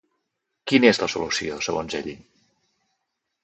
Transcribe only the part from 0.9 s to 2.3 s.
és la solució, segons ell?